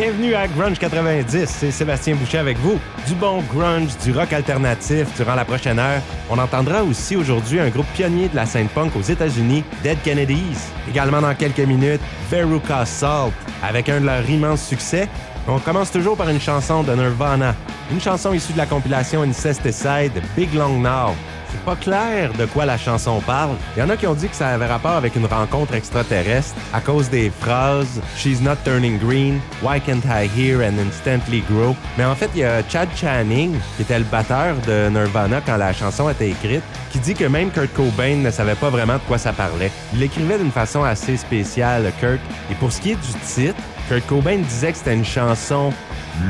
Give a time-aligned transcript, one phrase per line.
[0.00, 2.78] Bienvenue à Grunge 90, c'est Sébastien Boucher avec vous.
[3.08, 6.00] Du bon grunge, du rock alternatif durant la prochaine heure.
[6.30, 10.70] On entendra aussi aujourd'hui un groupe pionnier de la scène punk aux États-Unis, Dead Kennedys.
[10.88, 12.00] Également dans quelques minutes,
[12.30, 15.08] Veruca Salt, avec un de leurs immenses succès.
[15.48, 17.56] On commence toujours par une chanson de Nirvana,
[17.90, 21.16] une chanson issue de la compilation Incesticide Big Long Now.
[21.50, 23.56] C'est pas clair de quoi la chanson parle.
[23.76, 26.54] Il y en a qui ont dit que ça avait rapport avec une rencontre extraterrestre
[26.72, 31.74] à cause des phrases She's not turning green, Why can't I hear and instantly grow?
[31.96, 35.56] Mais en fait, il y a Chad Channing, qui était le batteur de Nirvana quand
[35.56, 39.02] la chanson était écrite, qui dit que même Kurt Cobain ne savait pas vraiment de
[39.06, 39.70] quoi ça parlait.
[39.92, 42.20] Il l'écrivait d'une façon assez spéciale, Kurt.
[42.50, 45.72] Et pour ce qui est du titre, Kurt Cobain disait que c'était une chanson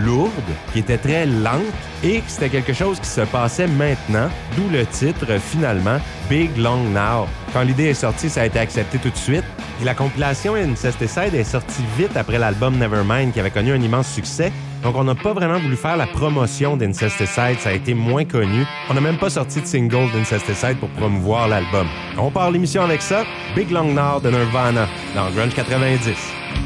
[0.05, 0.30] lourde,
[0.73, 1.62] qui était très lente
[2.05, 5.98] et que c'était quelque chose qui se passait maintenant, d'où le titre finalement
[6.31, 7.27] Big Long Now.
[7.53, 9.45] Quand l'idée est sortie, ça a été accepté tout de suite.
[9.81, 14.09] Et la compilation Incesticide est sortie vite après l'album Nevermind qui avait connu un immense
[14.09, 14.53] succès.
[14.83, 18.65] Donc on n'a pas vraiment voulu faire la promotion d'Incesticide, ça a été moins connu.
[18.91, 21.87] On n'a même pas sorti de single d'Incesticide pour promouvoir l'album.
[22.17, 23.25] On part l'émission avec ça,
[23.56, 26.58] Big Long Now de Nirvana dans Grunge 90.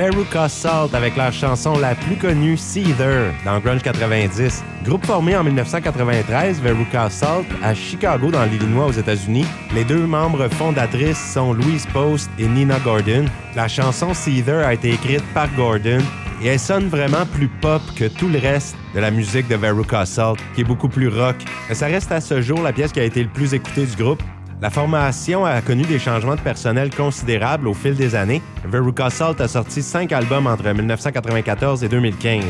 [0.00, 4.64] Veruca Salt avec leur chanson la plus connue, Seether, dans Grunge 90.
[4.82, 9.44] Groupe formé en 1993, Veruca Salt, à Chicago, dans l'Illinois, aux États-Unis.
[9.74, 13.26] Les deux membres fondatrices sont Louise Post et Nina Gordon.
[13.54, 16.00] La chanson Seether a été écrite par Gordon
[16.42, 20.06] et elle sonne vraiment plus pop que tout le reste de la musique de Veruca
[20.06, 21.36] Salt, qui est beaucoup plus rock.
[21.68, 24.02] Mais ça reste à ce jour la pièce qui a été le plus écoutée du
[24.02, 24.22] groupe.
[24.62, 28.42] La formation a connu des changements de personnel considérables au fil des années.
[28.66, 32.44] Veruca Salt a sorti cinq albums entre 1994 et 2015.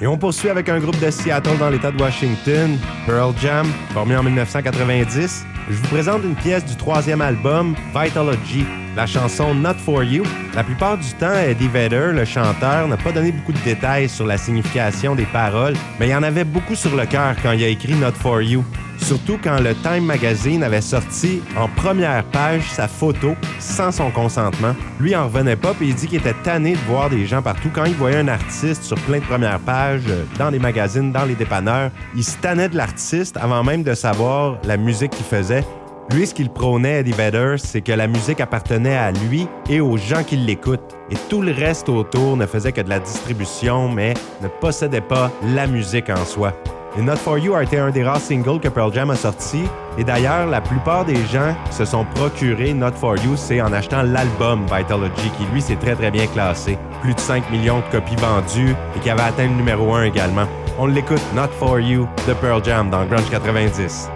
[0.00, 4.16] Et on poursuit avec un groupe de Seattle dans l'État de Washington, Pearl Jam, formé
[4.16, 5.44] en 1990.
[5.68, 8.64] Je vous présente une pièce du troisième album, Vitalogy,
[9.00, 10.24] la chanson Not For You.
[10.54, 14.26] La plupart du temps, Eddie Vedder, le chanteur, n'a pas donné beaucoup de détails sur
[14.26, 17.68] la signification des paroles, mais il en avait beaucoup sur le cœur quand il a
[17.68, 18.62] écrit Not For You.
[18.98, 24.76] Surtout quand le Time Magazine avait sorti en première page sa photo sans son consentement.
[25.00, 27.70] Lui en revenait pas et il dit qu'il était tanné de voir des gens partout.
[27.74, 31.24] Quand il voyait un artiste sur plein de premières pages, euh, dans les magazines, dans
[31.24, 35.64] les dépanneurs, il se tannait de l'artiste avant même de savoir la musique qu'il faisait.
[36.12, 39.96] Lui, ce qu'il prônait, Eddie Vedder, c'est que la musique appartenait à lui et aux
[39.96, 40.96] gens qui l'écoutent.
[41.08, 45.30] Et tout le reste autour ne faisait que de la distribution, mais ne possédait pas
[45.54, 46.52] la musique en soi.
[46.98, 49.62] Et Not For You a été un des rares singles que Pearl Jam a sorti.
[49.98, 54.02] Et d'ailleurs, la plupart des gens se sont procurés Not For You, c'est en achetant
[54.02, 56.76] l'album Vitalogy, qui lui, s'est très très bien classé.
[57.02, 60.46] Plus de 5 millions de copies vendues et qui avait atteint le numéro 1 également.
[60.76, 64.10] On l'écoute Not For You de Pearl Jam dans Grunge 90.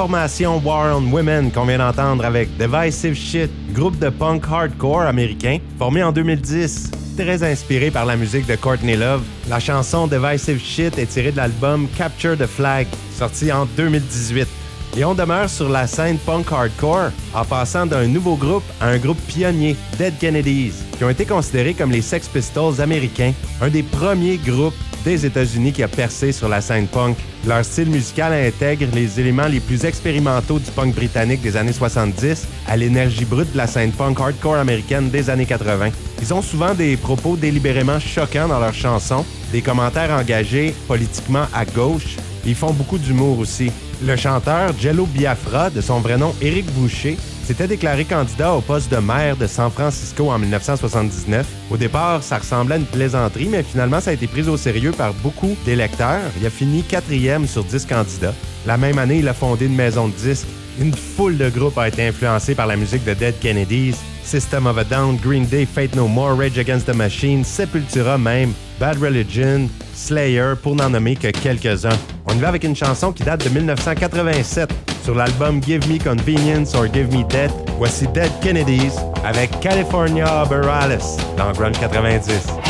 [0.00, 5.58] Formation War on Women qu'on vient d'entendre avec Divisive Shit, groupe de punk hardcore américain
[5.78, 6.90] formé en 2010.
[7.18, 11.36] Très inspiré par la musique de Courtney Love, la chanson Divisive Shit est tirée de
[11.36, 14.48] l'album Capture the Flag, sorti en 2018.
[14.96, 18.96] Et on demeure sur la scène punk hardcore en passant d'un nouveau groupe à un
[18.96, 23.82] groupe pionnier, Dead Kennedys, qui ont été considérés comme les Sex Pistols américains, un des
[23.82, 24.72] premiers groupes
[25.04, 27.16] des États-Unis qui a percé sur la scène punk.
[27.46, 32.46] Leur style musical intègre les éléments les plus expérimentaux du punk britannique des années 70
[32.66, 35.90] à l'énergie brute de la scène punk hardcore américaine des années 80.
[36.20, 41.64] Ils ont souvent des propos délibérément choquants dans leurs chansons, des commentaires engagés politiquement à
[41.64, 43.70] gauche, ils font beaucoup d'humour aussi.
[44.02, 47.16] Le chanteur Jello Biafra, de son vrai nom Éric Boucher,
[47.50, 51.44] s'était déclaré candidat au poste de maire de San Francisco en 1979.
[51.68, 54.92] Au départ, ça ressemblait à une plaisanterie, mais finalement, ça a été pris au sérieux
[54.92, 56.20] par beaucoup d'électeurs.
[56.40, 58.34] Il a fini quatrième sur dix candidats.
[58.66, 60.46] La même année, il a fondé une maison de disques.
[60.80, 64.78] Une foule de groupes a été influencée par la musique de Dead Kennedys, System of
[64.78, 69.68] a Down, Green Day, Fate No More, Rage Against the Machine, Sepultura même, Bad Religion,
[69.92, 71.98] Slayer, pour n'en nommer que quelques-uns.
[72.26, 76.72] On y va avec une chanson qui date de 1987 sur l'album Give Me Convenience
[76.72, 77.50] or Give Me Death.
[77.78, 78.94] Voici Dead Kennedys
[79.24, 81.00] avec California Borales
[81.36, 82.69] dans Grunge 90.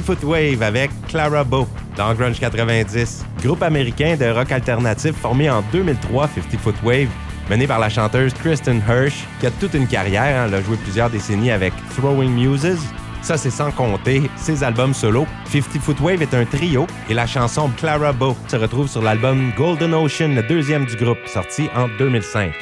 [0.00, 5.50] 50 Foot Wave avec Clara Bow dans Grunge 90, groupe américain de rock alternatif formé
[5.50, 7.08] en 2003, 50 Foot Wave,
[7.50, 10.22] mené par la chanteuse Kristen Hirsch, qui a toute une carrière.
[10.22, 10.46] hein.
[10.48, 12.78] Elle a joué plusieurs décennies avec Throwing Muses.
[13.20, 15.26] Ça, c'est sans compter ses albums solo.
[15.46, 19.52] 50 Foot Wave est un trio et la chanson Clara Bow se retrouve sur l'album
[19.56, 22.52] Golden Ocean, le deuxième du groupe, sorti en 2005.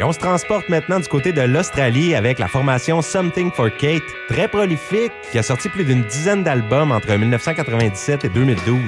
[0.00, 4.02] Et on se transporte maintenant du côté de l'Australie avec la formation Something for Kate,
[4.28, 8.78] très prolifique, qui a sorti plus d'une dizaine d'albums entre 1997 et 2012.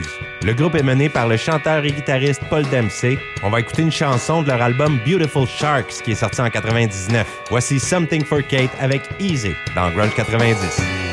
[0.45, 3.19] Le groupe est mené par le chanteur et guitariste Paul Dempsey.
[3.43, 7.27] On va écouter une chanson de leur album Beautiful Sharks qui est sorti en 99.
[7.51, 11.10] Voici Something for Kate avec Easy dans Grunge 90.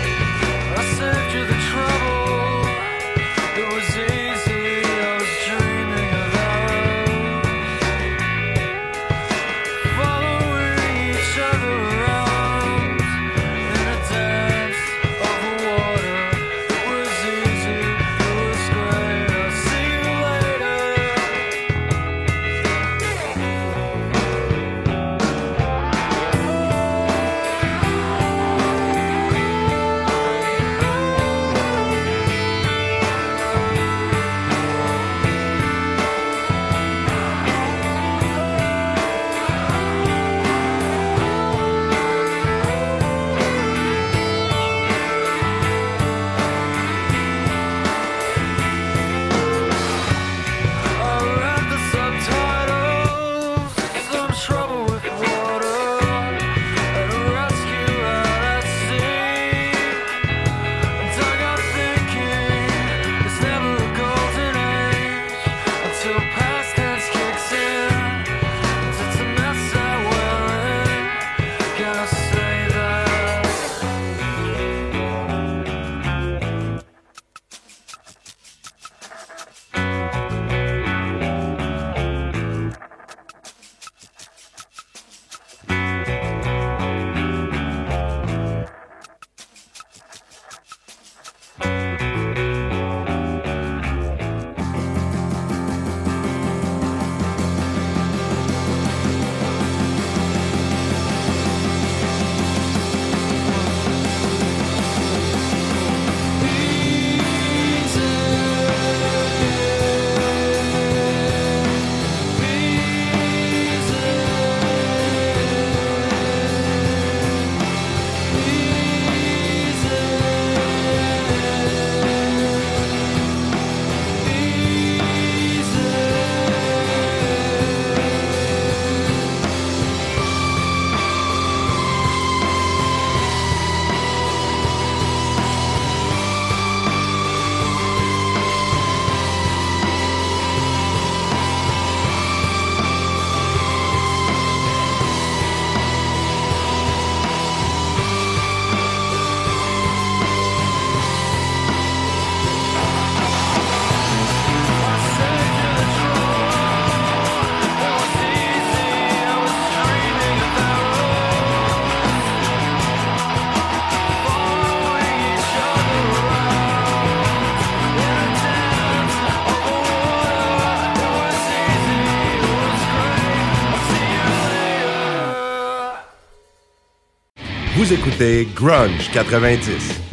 [177.88, 180.07] Vous écoutez Grunge 90.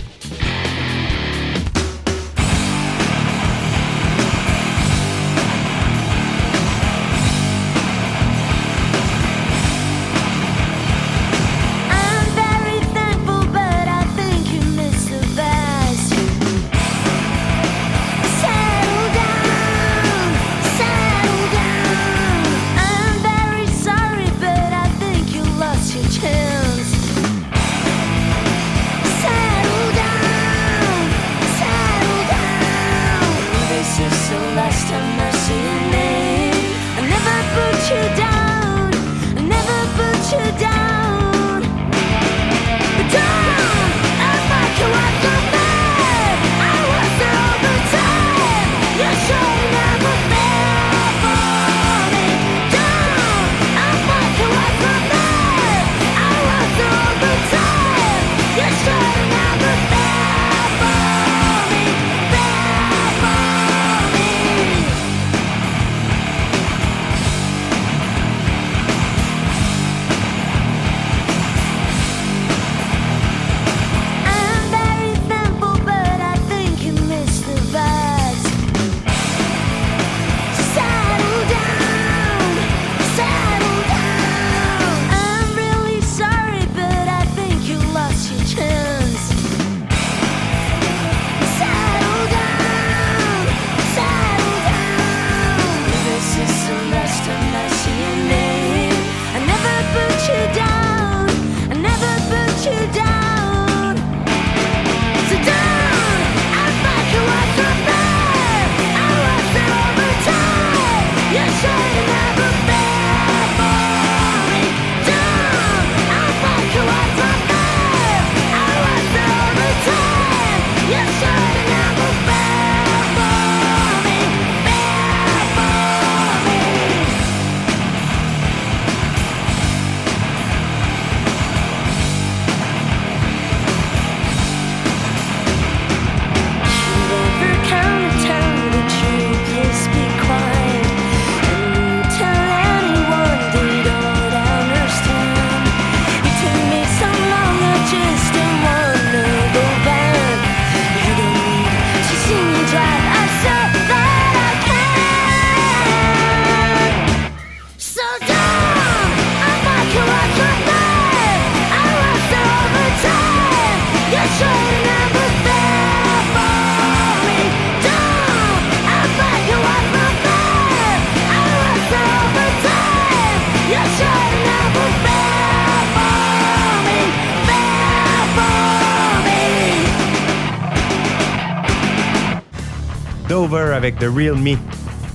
[183.75, 184.57] Avec The Real Me.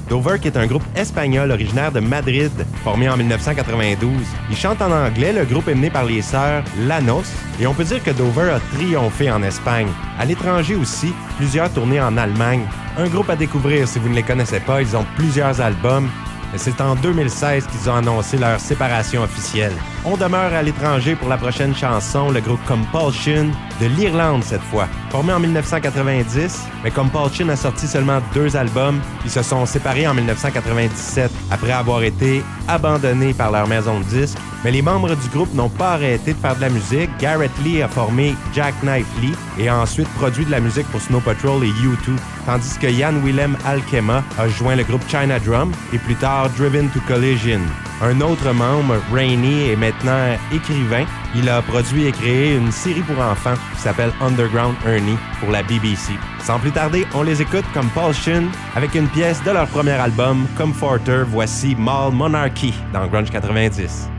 [0.10, 2.52] Dover, qui est un groupe espagnol originaire de Madrid,
[2.84, 4.12] formé en 1992.
[4.50, 7.84] Il chante en anglais, le groupe est mené par les sœurs Lanos, et on peut
[7.84, 9.88] dire que Dover a triomphé en Espagne.
[10.18, 12.66] À l'étranger aussi, plusieurs tournées en Allemagne.
[12.98, 16.10] Un groupe à découvrir si vous ne les connaissez pas, ils ont plusieurs albums,
[16.58, 19.74] c'est en 2016 qu'ils ont annoncé leur séparation officielle.
[20.06, 24.88] On demeure à l'étranger pour la prochaine chanson, le groupe Compulsion, de l'Irlande cette fois.
[25.12, 29.00] Formé en 1990, mais Compulsion a sorti seulement deux albums.
[29.26, 34.38] Ils se sont séparés en 1997 après avoir été abandonnés par leur maison de disques.
[34.64, 37.10] Mais les membres du groupe n'ont pas arrêté de faire de la musique.
[37.20, 41.02] Garrett Lee a formé Jack Knife Lee et a ensuite produit de la musique pour
[41.02, 45.72] Snow Patrol et U2, tandis que Jan Willem Alkema a joint le groupe China Drum
[45.94, 47.62] et plus tard Driven to Collision.
[48.02, 51.06] Un autre membre, Rainey, est maintenant écrivain.
[51.36, 55.64] Il a produit et créé une série pour enfants qui s'appelle Underground Ernie pour la
[55.64, 56.14] BBC.
[56.42, 58.46] Sans plus tarder, on les écoute comme Paul Shin
[58.76, 61.24] avec une pièce de leur premier album, Comforter.
[61.28, 64.10] Voici Mall Monarchy dans Grunge 90.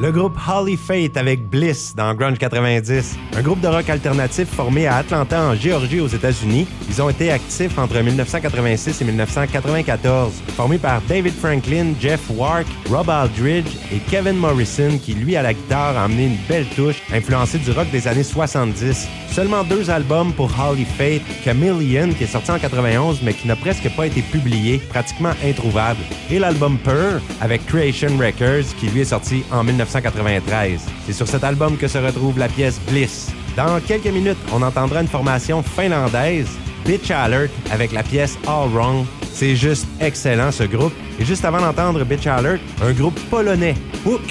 [0.00, 4.86] Le groupe Holly Fate avec Bliss dans Grunge 90, un groupe de rock alternatif formé
[4.86, 6.66] à Atlanta en Géorgie aux États-Unis.
[6.88, 13.10] Ils ont été actifs entre 1986 et 1994, formés par David Franklin, Jeff Wark, Rob
[13.10, 17.58] Aldridge et Kevin Morrison qui lui à la guitare a amené une belle touche influencée
[17.58, 19.06] du rock des années 70.
[19.30, 23.54] Seulement deux albums pour Holly Fate, Chameleon qui est sorti en 91 mais qui n'a
[23.54, 29.04] presque pas été publié, pratiquement introuvable, et l'album Purr avec Creation Records qui lui est
[29.04, 30.80] sorti en 1993.
[31.06, 33.30] C'est sur cet album que se retrouve la pièce Bliss.
[33.56, 36.48] Dans quelques minutes, on entendra une formation finlandaise,
[36.86, 39.04] Bitch Alert, avec la pièce All Wrong.
[39.32, 40.92] C'est juste excellent ce groupe.
[41.18, 43.74] Et juste avant d'entendre Bitch Alert, un groupe polonais,
[44.06, 44.22] Hook,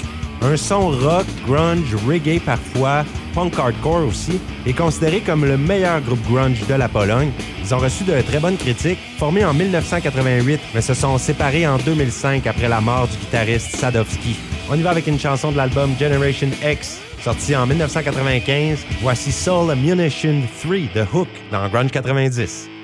[0.42, 3.04] un son rock, grunge, reggae parfois,
[3.34, 7.30] punk hardcore aussi, est considéré comme le meilleur groupe grunge de la Pologne.
[7.62, 11.76] Ils ont reçu de très bonnes critiques, formés en 1988, mais se sont séparés en
[11.76, 14.36] 2005 après la mort du guitariste Sadowski.
[14.72, 18.86] On y va avec une chanson de l'album Generation X, sorti en 1995.
[19.02, 22.79] Voici Soul Ammunition 3 de Hook dans Grunge 90.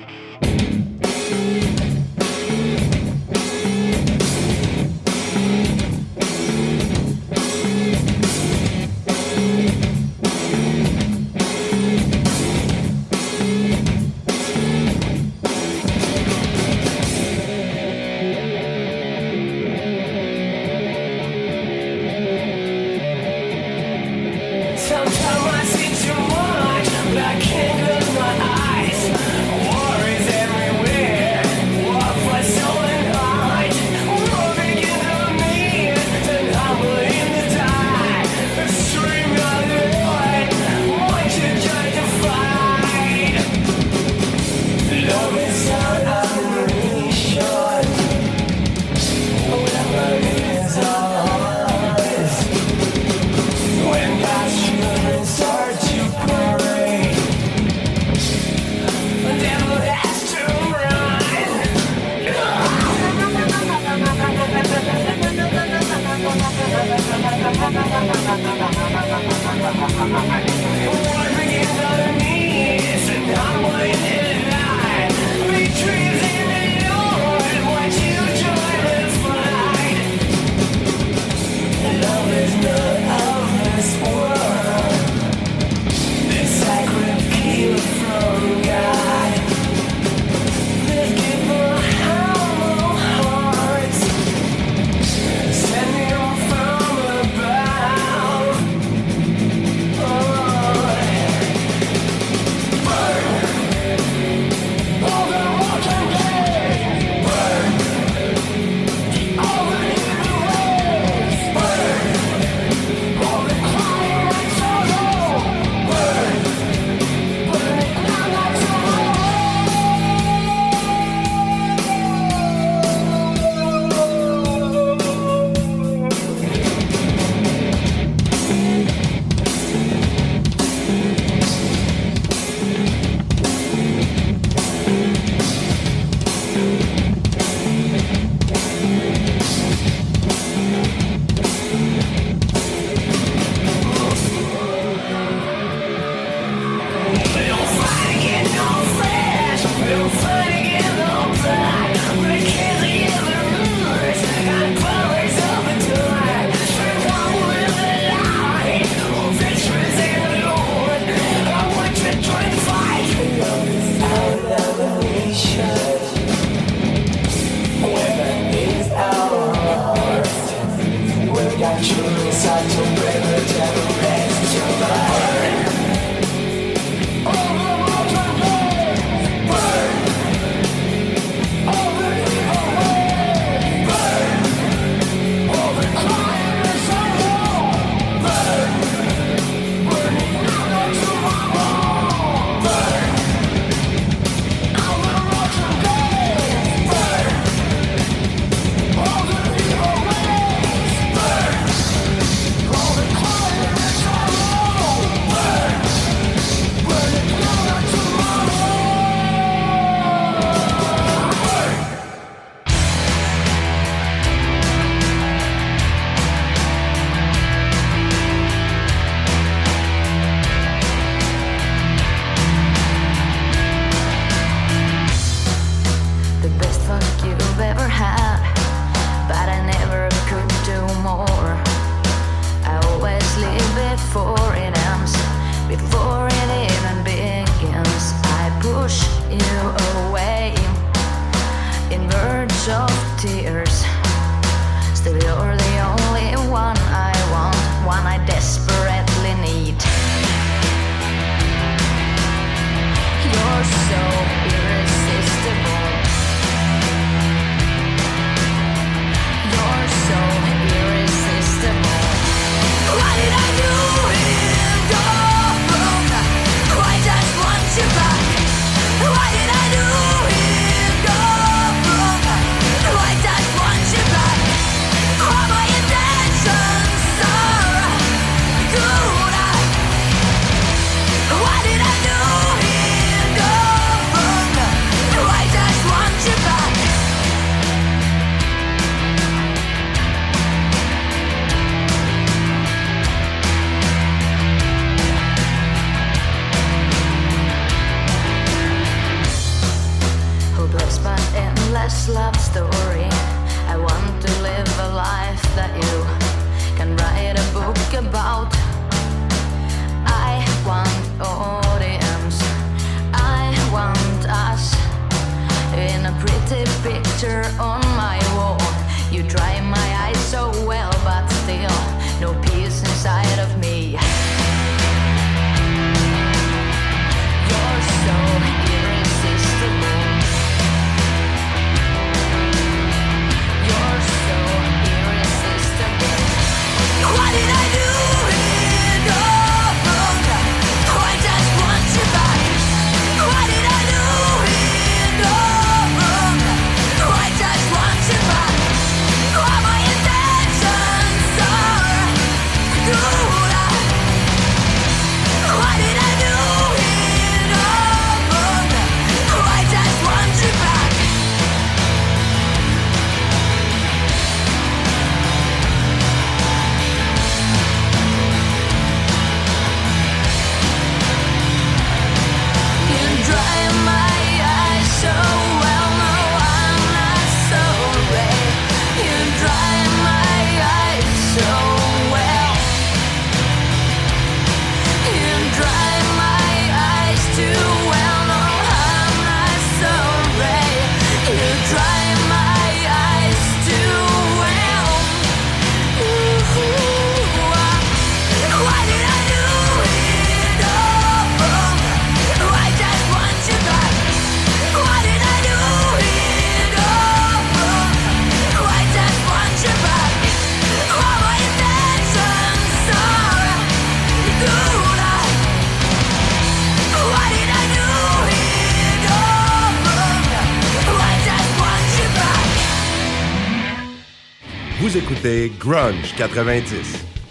[425.67, 427.26] Grunge 90.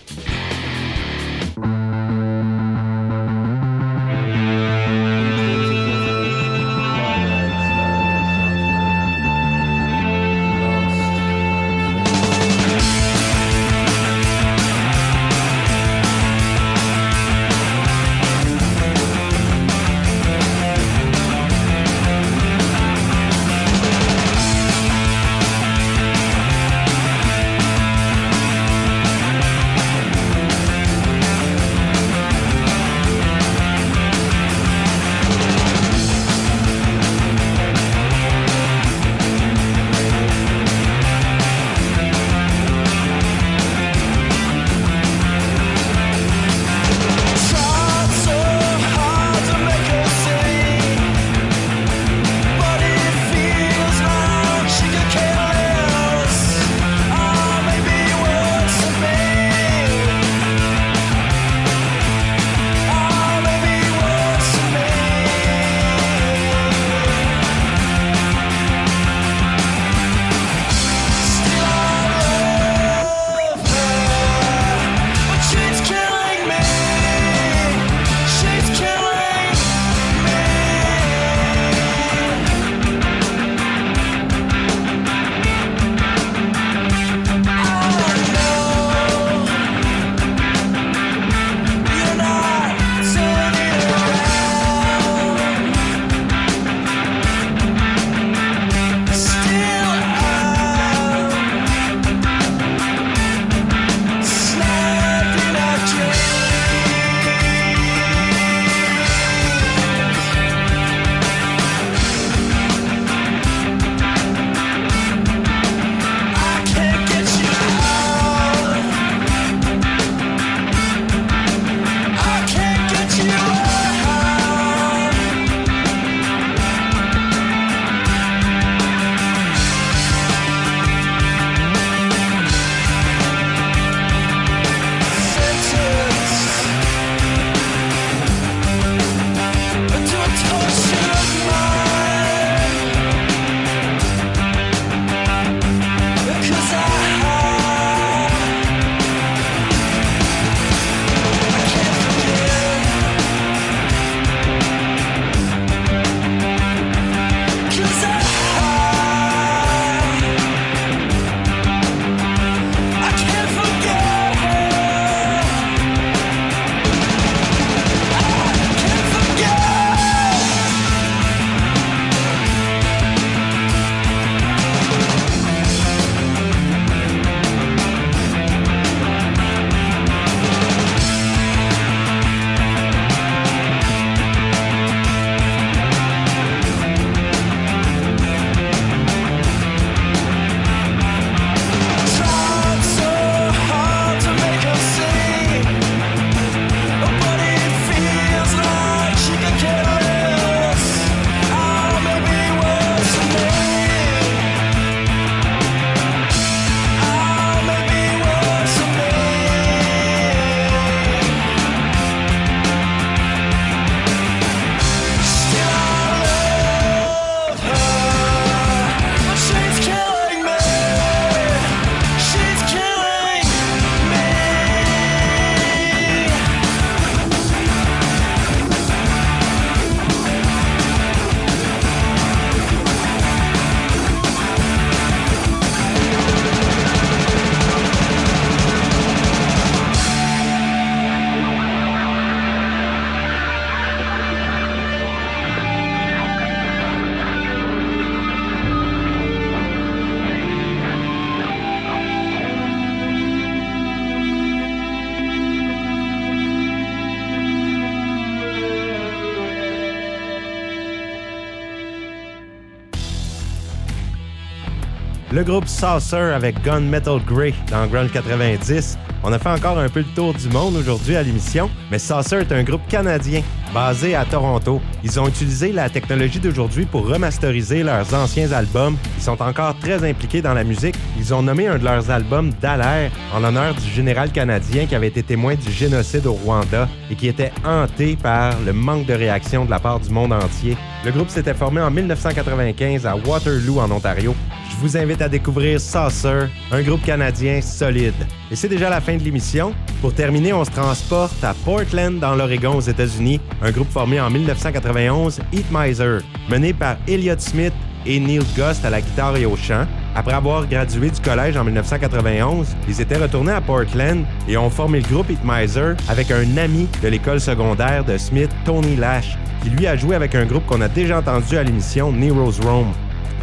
[265.33, 268.97] Le groupe Saucer avec Gun Metal Grey dans Grunge 90.
[269.25, 272.37] On a fait encore un peu le tour du monde aujourd'hui à l'émission, mais Saucer
[272.37, 273.43] est un groupe canadien
[273.75, 274.81] basé à Toronto.
[275.03, 278.97] Ils ont utilisé la technologie d'aujourd'hui pour remasteriser leurs anciens albums.
[279.17, 280.95] Ils sont encore très impliqués dans la musique.
[281.19, 285.09] Ils ont nommé un de leurs albums Dallaire en l'honneur du général canadien qui avait
[285.09, 289.65] été témoin du génocide au Rwanda et qui était hanté par le manque de réaction
[289.65, 290.77] de la part du monde entier.
[291.05, 294.37] Le groupe s'était formé en 1995 à Waterloo en Ontario.
[294.77, 298.13] Je vous invite à découvrir Saucer, un groupe canadien solide.
[298.51, 299.73] Et c'est déjà la fin de l'émission.
[300.03, 304.29] Pour terminer, on se transporte à Portland, dans l'Oregon, aux États-Unis, un groupe formé en
[304.29, 306.19] 1991, Eat Miser,
[306.51, 307.73] mené par Elliott Smith
[308.05, 309.87] et Neil Gust à la guitare et au chant.
[310.15, 315.01] Après avoir gradué du collège en 1991, ils étaient retournés à Portland et ont formé
[315.01, 319.71] le groupe Eat Miser avec un ami de l'école secondaire de Smith, Tony Lash, qui
[319.71, 322.93] lui a joué avec un groupe qu'on a déjà entendu à l'émission Nero's Rome.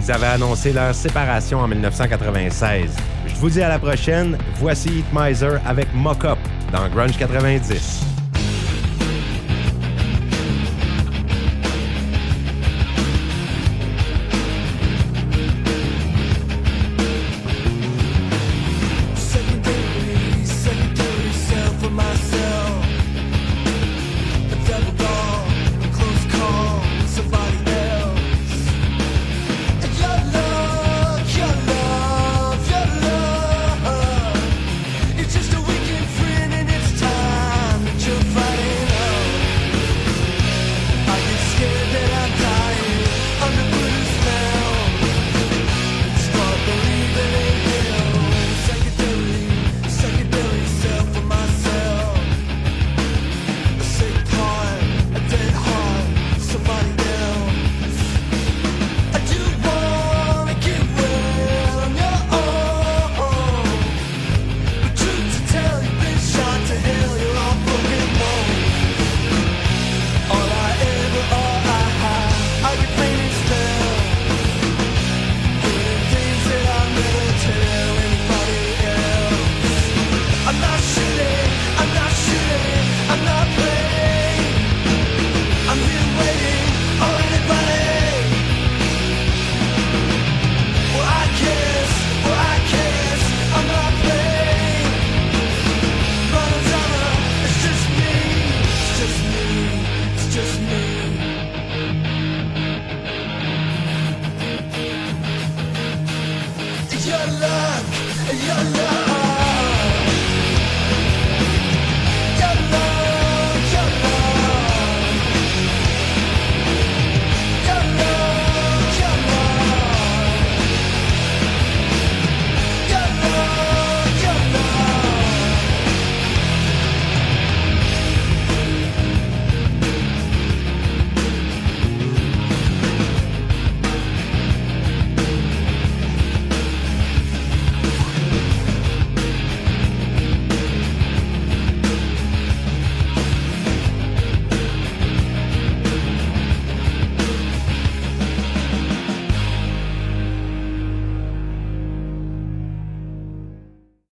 [0.05, 2.91] Ils avaient annoncé leur séparation en 1996.
[3.25, 4.37] Je vous dis à la prochaine.
[4.55, 6.39] Voici Eat Miser avec Mock Up
[6.73, 8.12] dans Grunge 90.